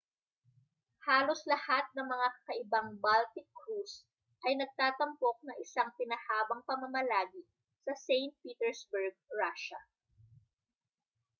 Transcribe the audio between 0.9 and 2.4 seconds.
halos lahat ng mga